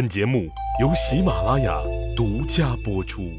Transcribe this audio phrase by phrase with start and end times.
[0.00, 0.48] 本节目
[0.80, 1.78] 由喜马拉雅
[2.16, 3.38] 独家播出。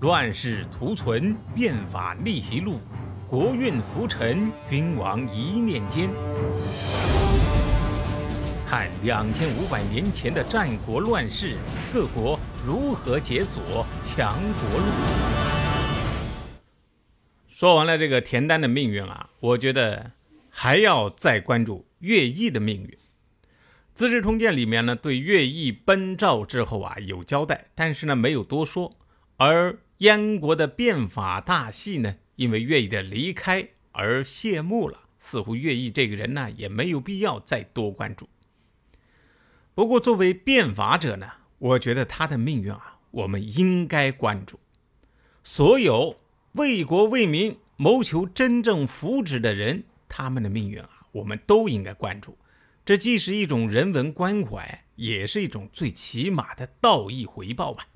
[0.00, 2.78] 乱世图存，变法逆袭录，
[3.26, 6.10] 国运浮沉，君王一念间。
[8.66, 11.56] 看两千五百年前的战国乱世，
[11.90, 14.86] 各国如何解锁强国路。
[17.48, 20.10] 说完了这个田丹的命运啊，我觉得
[20.50, 22.88] 还要再关注乐毅的命运。
[23.94, 28.92] 《资治通鉴》里面呢，对乐毅奔赵之后啊有交代，但是呢没有多说。
[29.36, 35.02] 而燕国的变法大戏呢，因为乐毅的离开而谢幕了。
[35.20, 38.28] 似乎乐毅这个人呢，也没有必要再多关注。
[39.74, 44.58] 不过，作为变法者呢，我觉得他的命运啊，我们应该关注。
[45.44, 46.16] 所有
[46.54, 52.36] 为国为民谋求真正福祉的人，他们的命运啊，我们都应该关注。
[52.84, 57.88] 这既是一种人文关怀，也是一种最起码的道义回报吧。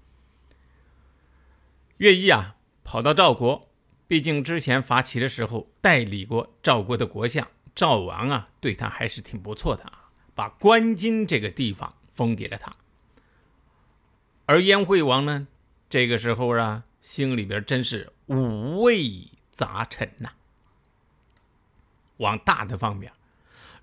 [1.98, 3.69] 乐毅啊，跑到赵国，
[4.06, 12.73] 毕竟之前伐齐的时候代理过赵国的国相赵王啊，对他还是挺不错的啊，把关津这个地方封给了他。
[14.47, 15.48] 而燕惠王呢，
[15.91, 20.30] 这个时候啊，心里边真是五味杂陈呐。
[22.17, 23.12] 往大的方面。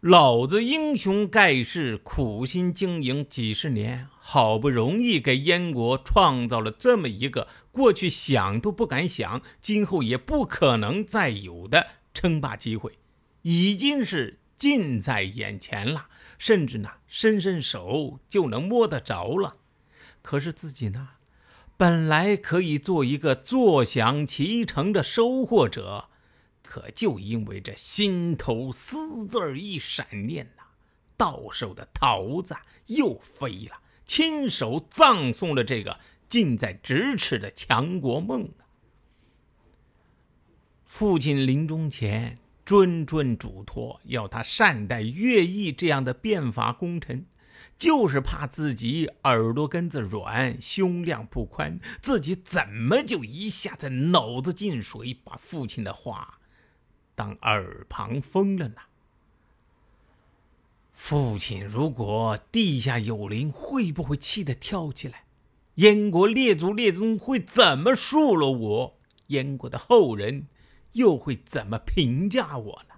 [0.06, 13.00] 老子英雄盖世，苦心经营几十年，好不容易给燕国创造了这么一个过去想都不敢想、今后也不可能再有的称霸机会，
[13.42, 16.06] 已经是近在眼前了，
[16.38, 19.54] 甚至呢，伸伸手就能摸得着了。
[20.22, 21.08] 可是自己呢，
[21.76, 26.10] 本来可以做一个坐享其成的收获者。
[26.66, 30.64] 可就因为这心头私字一闪念呐，
[31.16, 32.56] 到手的桃子
[32.88, 38.66] 又飞了，亲手葬送了这个近在咫尺的强国梦啊！
[40.86, 47.26] 父亲临终前谆谆嘱托，要他善待乐毅这样的变法功臣，
[47.78, 56.35] 就是怕自己耳朵根子软，胸量不宽，自己怎么就一下子脑子进水，把父亲的话。
[57.16, 58.76] 当耳旁风了呢？
[60.92, 65.24] 父亲如果地下有灵，会不会气得跳起来？
[65.76, 68.98] 燕国列祖列宗会怎么数落我？
[69.28, 70.48] 燕国的后人
[70.94, 72.96] 又会怎么评价我呢？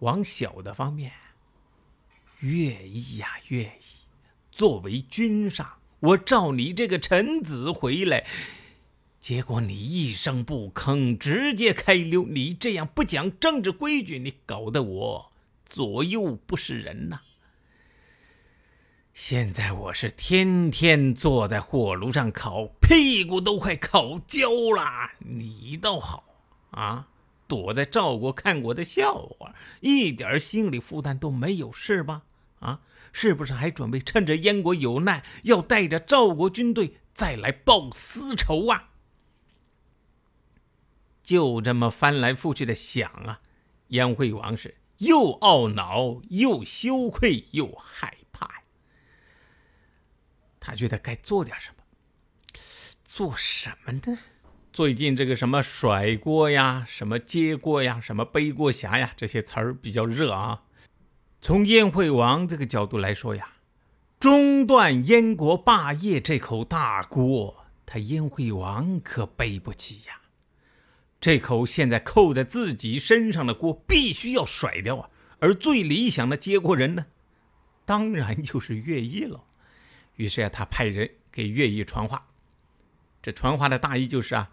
[0.00, 1.12] 往小的方面，
[2.40, 3.82] 乐毅呀，乐毅，
[4.50, 8.26] 作为君上，我召你这个臣子回来。
[9.24, 12.26] 结果你一声不吭，直接开溜。
[12.26, 15.32] 你这样不讲政治规矩，你搞得我
[15.64, 17.20] 左右不是人呐！
[19.14, 25.12] 现在我是天天坐在火炉上烤，屁股都快烤焦了。
[25.20, 26.24] 你倒好
[26.72, 27.08] 啊，
[27.48, 32.24] 躲在赵国看我的笑话，一点心理负担都没有，是吧？
[32.60, 32.80] 啊，
[33.10, 38.90] 是不是还准备趁着燕国有难，要带着赵国军队再来报私仇啊？
[41.24, 43.40] 就这么翻来覆去的想啊，
[43.88, 48.62] 燕惠王是又懊恼又羞愧又害怕
[50.60, 51.82] 他觉得该做点什么，
[53.02, 54.18] 做什么呢？
[54.72, 60.64] 最近这个什么甩锅呀、什么接锅呀、什么背锅侠呀，这些词儿比较热啊。
[61.40, 63.52] 从燕惠王这个角度来说呀，
[64.18, 70.22] 中断燕国霸业这口大锅，他燕惠王可背不起呀。
[71.24, 75.08] 这口现在扣在自己身上的锅必须要甩掉啊！
[75.38, 77.06] 而最理想的接锅人呢，
[77.86, 79.44] 当然就是乐毅了。
[80.16, 82.26] 于是啊，他派人给乐毅传话。
[83.22, 84.50] 这传话的大意就是啊，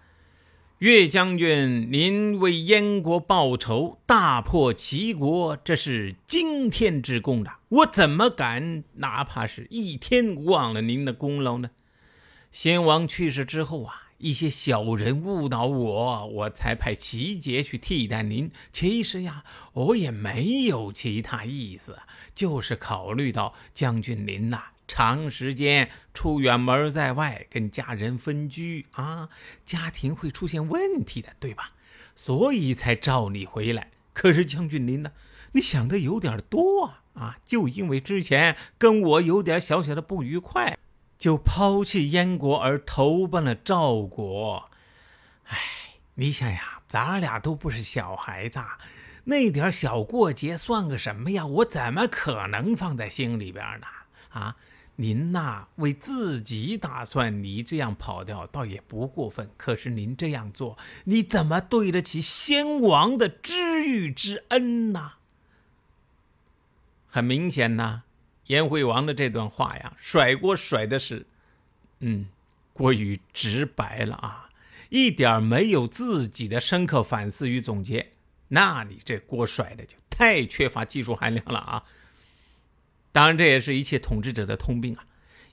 [0.77, 7.51] 岳将军，您为燕国报仇，大破齐国，这是惊天之功的。
[7.67, 11.71] 我怎么敢哪怕是一天忘了您的功劳呢？
[12.49, 14.00] 先王去世之后啊。
[14.21, 18.51] 一些小人误导我，我才派齐杰去替代您。
[18.71, 21.99] 其实呀，我也没有其他意思，
[22.33, 29.29] 就是考虑到将军您呐，长时间出远门在外，跟家人分居啊，
[29.65, 31.71] 家庭会出现问题的，对吧？
[32.15, 33.91] 所以才召你回来。
[34.13, 35.11] 可是将军您呢，
[35.53, 37.03] 你想的有点多啊！
[37.13, 40.77] 啊，就因为之前跟我有点小小的不愉快。
[41.21, 44.71] 就抛弃燕国而投奔了赵国，
[45.45, 45.55] 哎，
[46.15, 48.59] 你想呀，咱俩都不是小孩子，
[49.25, 51.45] 那点小过节算个什么呀？
[51.45, 53.85] 我怎么可能放在心里边呢？
[54.29, 54.55] 啊，
[54.95, 59.51] 您呐，为自己打算，你这样跑掉倒也不过分。
[59.57, 65.11] 可是您这样做，你怎么对得起先王的知遇之恩呢？
[67.05, 68.01] 很明显呐，
[68.47, 71.25] 颜惠王的这段话呀，甩锅甩的是，
[71.99, 72.27] 嗯，
[72.73, 74.49] 过于直白了啊，
[74.89, 78.11] 一点没有自己的深刻反思与总结。
[78.49, 81.83] 那你这锅甩的就太缺乏技术含量了啊！
[83.13, 85.05] 当然，这也是一切统治者的通病啊。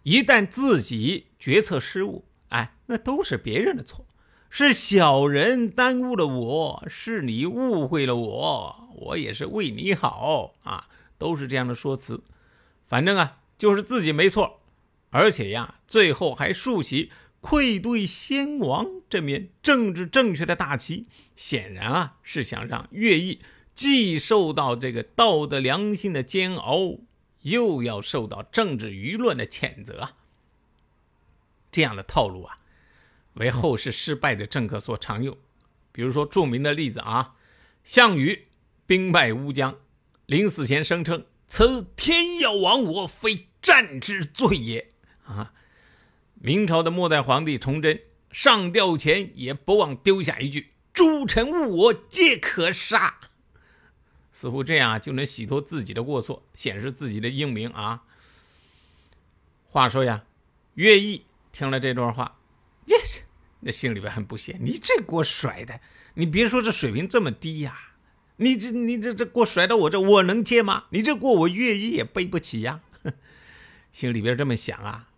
[0.03, 4.05] 一旦自己决策失误，哎，那都是别人的错，
[4.51, 10.89] 是小人耽误了我，是你误会了我，我也是为你好啊，
[11.19, 12.23] 都是这样的说辞。
[12.89, 14.61] 反正啊，就是自己没错，
[15.11, 17.13] 而且呀，最后还竖起。
[17.41, 21.07] 愧对先王这面政治正确的大旗，
[21.37, 23.41] 显然啊是想让乐毅
[23.73, 26.99] 既受到这个道德良心的煎熬，
[27.43, 30.17] 又要受到政治舆论的谴责啊。
[31.71, 32.57] 这样的套路啊，
[33.35, 35.39] 为后世失败的政客所常用。
[35.93, 37.37] 比如说著名的例子啊，
[37.85, 38.49] 项羽
[38.85, 39.77] 兵败乌江，
[40.27, 44.93] 临死前声称：“此天要亡我，非战之罪也。”
[45.27, 45.53] 啊。
[46.41, 48.01] 明朝的末代皇帝崇祯
[48.31, 53.19] 上吊前也不忘丢下一句：“诸臣误我，皆可杀。”
[54.31, 58.05] 似乎这样就能洗脱自己的过错，显示自己的英明啊。
[59.65, 60.25] 话说呀，
[60.75, 62.37] 乐毅听了这段话，
[62.87, 63.23] 也是
[63.59, 65.81] 那心里边很不屑：“你这锅甩的，
[66.15, 67.88] 你别说这水平这么低呀，
[68.39, 70.85] 你这你这这锅甩到我这，我能接吗？
[70.91, 72.81] 你这锅我乐毅也背不起呀。
[73.93, 75.09] ”心里边这么想啊。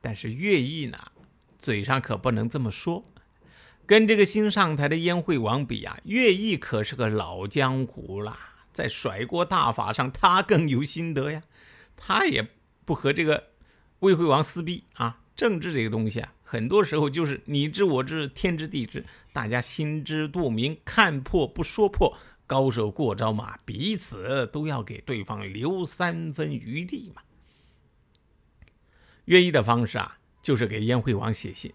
[0.00, 0.98] 但是乐毅呢，
[1.58, 3.04] 嘴上可不能这么说。
[3.86, 8.38] 跟这个新上台的燕惠王比啊，乐毅可是个老江湖啦，
[8.72, 11.42] 在甩锅大法上他更有心得呀。
[11.96, 12.48] 他也
[12.84, 13.48] 不和这个
[13.98, 15.18] 魏惠王撕逼啊。
[15.36, 22.14] 政治这个东西啊，很多时候就是你知我知，天知地知，大家心知肚明，看破不说破，
[22.50, 27.22] 高手过招嘛，彼此都要给对方留三分余地嘛。
[29.26, 31.72] 乐毅的方式啊，就是给燕惠王写信，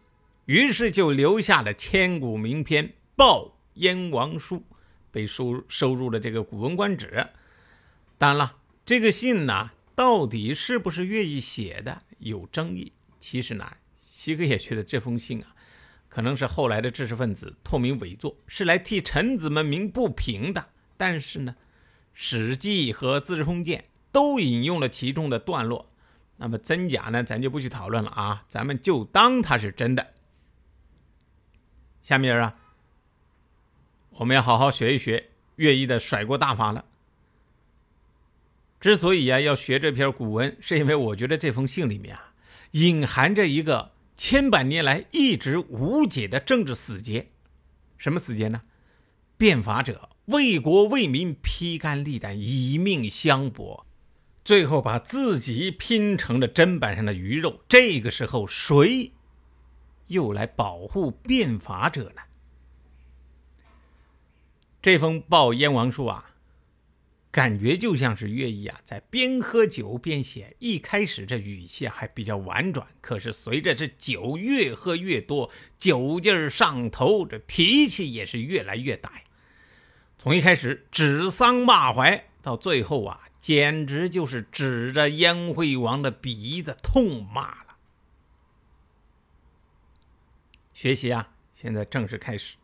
[0.47, 4.57] 于是就留下了千古名篇《报燕王书》，
[5.11, 7.07] 被收收入了这个《古文观止》。
[8.17, 12.91] 当然了，这个信呢，到底是不是乐毅写的，有争议。
[13.17, 15.54] 其实呢，西哥也觉得这封信啊，
[16.15, 20.69] 可能是后来的知识分子托名伪作，是来替臣子们鸣不平的。
[20.95, 21.57] 但是呢，
[22.13, 23.81] 《史记》和《资治通鉴》
[24.13, 25.89] 都引用了其中的段落。
[26.37, 30.13] 那么真假呢，咱就不去讨论了啊，咱们就当它是真的。
[32.01, 32.53] 下面啊，
[34.11, 36.85] 我们要好好学一学乐毅的甩锅大法了。
[38.79, 42.31] 之所以啊要学这篇古文，是因为我觉得这封信里面啊，
[42.71, 47.29] 隐含着一个千百年来一直无解的政治死结。
[47.97, 48.61] 什么死结呢？
[49.37, 53.85] 变法者为国为民披肝沥胆，以命相搏。
[54.43, 59.11] 最后把自己拼成了砧板上的鱼肉，这个时候谁
[60.07, 62.21] 又来保护变法者呢？
[64.81, 66.34] 这封报燕王书啊，
[67.35, 70.55] 感觉就像是乐毅啊在边喝酒边写。
[70.59, 79.23] 一开始这语气还比较婉转，可是随着这酒越喝越多，酒劲上头，这脾气也是越来越大呀。
[80.17, 83.23] 从一开始指桑骂槐，到最后啊。
[83.37, 87.77] 简直就是指着燕惠王的鼻子痛骂了。
[90.73, 92.55] 学习啊，现在正式开始。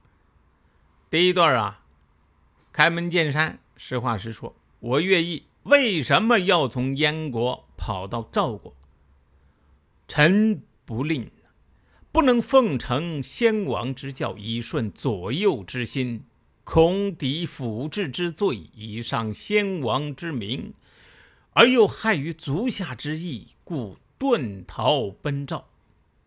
[1.09, 1.83] 第一段啊，
[2.71, 8.73] 开门见山，实话实说，我乐意为什么要从燕国跑到赵国？
[10.07, 11.29] 臣不吝，
[12.11, 16.23] 不能奉承先王之教，以顺左右之心。
[16.63, 20.73] 恐抵辅治之罪，以伤先王之名，
[21.51, 25.67] 而又害于足下之意，故遁逃奔赵。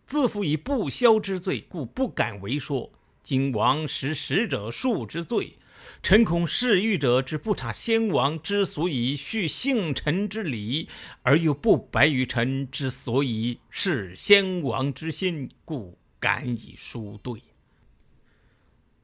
[0.06, 2.92] 自负以不肖之罪，故不敢为说。
[3.20, 5.56] 今王实使者数之罪，
[6.02, 10.88] 臣恐侍御者之不察先王之所以续幸臣之礼，
[11.22, 17.42] 而又不白于臣之所以事先王之心，故敢以书对。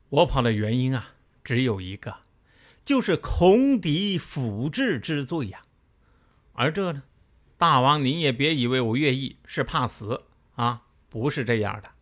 [0.09, 1.15] 我跑的原因啊！
[1.43, 2.17] 只有一个，
[2.85, 5.63] 就是恐敌辅治之罪呀。
[6.53, 7.05] 而这呢，
[7.57, 10.25] 大王您也别以为我愿意是怕死
[10.57, 11.93] 啊，不是这样的。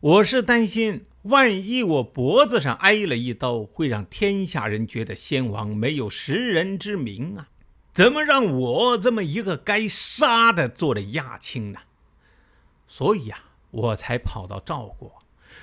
[0.00, 7.48] 我是担心万一我脖子上挨了一刀，会让天下人觉得先王没有识人之明啊！
[7.92, 11.80] 怎么让我这么一个该杀的做了亚卿呢？
[12.88, 13.38] 所以啊，
[13.70, 15.22] 我才跑到赵国，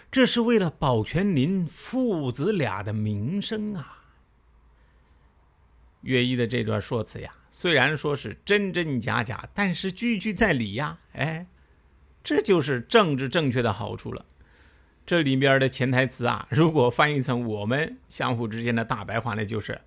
[0.10, 4.06] 这是为了保全您父子俩的名声啊！
[6.02, 11.00] 乐毅的这段说辞呀，虽然说是真真假假，但是句句在理呀！
[11.12, 11.48] 哎，
[12.24, 14.26] 这就是政治正确的好处了。
[15.10, 19.82] 这里边的潜台词啊， 如果翻译成我们相互之间的大白话，那就是：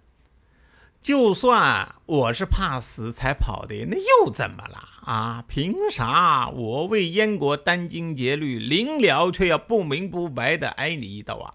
[1.01, 5.45] 就算我是怕死才跑的，那又怎么了啊？
[5.47, 11.55] 凭啥我为燕国殚精竭虑，临了却要不明不白的挨你一刀啊？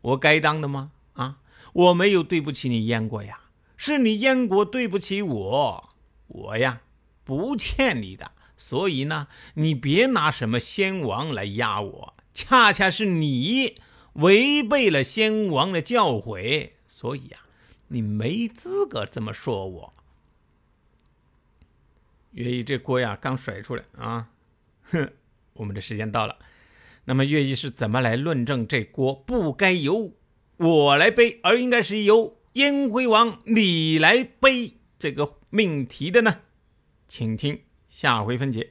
[0.00, 0.90] 我该当的吗？
[1.12, 1.36] 啊？
[1.72, 3.38] 我没有对不起你燕国呀，
[3.76, 5.88] 是你燕国对不起我，
[6.26, 6.80] 我呀
[7.22, 13.76] 不欠你的，所以呢，你别拿什么先王来压我，恰恰是你
[14.14, 17.38] 违背了先王的教诲，所以呀，
[17.88, 19.92] 你没资格这么说我。
[22.32, 24.30] 乐毅这锅呀刚甩出来啊，
[24.84, 25.12] 哼，
[25.54, 26.38] 我们的时间到了，
[27.06, 30.12] 那么乐毅是怎么来论证这锅不该由？
[30.56, 36.42] 我来背，而应该是由燕惠王你来背这个命题的呢？
[37.08, 38.70] 请听下回分解。